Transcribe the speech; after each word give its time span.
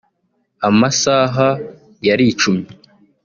Amasaha 0.67 1.47
yaricumye 2.07 2.69